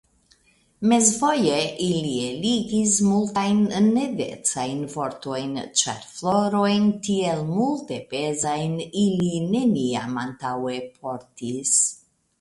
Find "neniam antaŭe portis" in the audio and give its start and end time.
9.57-11.77